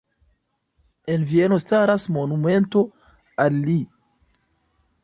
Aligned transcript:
En 1.05 1.25
Vieno 1.33 1.59
staras 1.65 2.07
monumento 2.17 2.83
al 3.47 3.63
li. 3.69 3.79